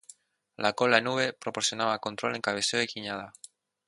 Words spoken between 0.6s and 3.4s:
cola en V proporcionaba control en cabeceo y guiñada.